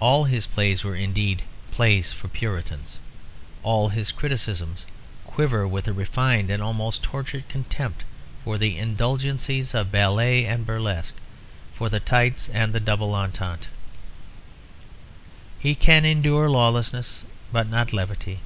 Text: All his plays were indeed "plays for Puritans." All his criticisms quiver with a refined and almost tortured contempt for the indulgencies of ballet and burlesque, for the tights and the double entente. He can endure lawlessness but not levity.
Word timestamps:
All 0.00 0.24
his 0.24 0.48
plays 0.48 0.82
were 0.82 0.96
indeed 0.96 1.42
"plays 1.70 2.12
for 2.12 2.26
Puritans." 2.26 2.98
All 3.62 3.90
his 3.90 4.10
criticisms 4.10 4.84
quiver 5.28 5.64
with 5.68 5.86
a 5.86 5.92
refined 5.92 6.50
and 6.50 6.60
almost 6.60 7.04
tortured 7.04 7.48
contempt 7.48 8.02
for 8.42 8.58
the 8.58 8.76
indulgencies 8.76 9.72
of 9.72 9.92
ballet 9.92 10.44
and 10.44 10.66
burlesque, 10.66 11.14
for 11.72 11.88
the 11.88 12.00
tights 12.00 12.48
and 12.48 12.72
the 12.72 12.80
double 12.80 13.14
entente. 13.14 13.68
He 15.60 15.76
can 15.76 16.04
endure 16.04 16.50
lawlessness 16.50 17.22
but 17.52 17.68
not 17.68 17.92
levity. 17.92 18.40